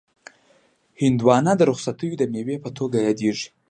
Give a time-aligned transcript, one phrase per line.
[1.01, 3.47] هندوانه د رخصتیو د مېوې په توګه یادیږي.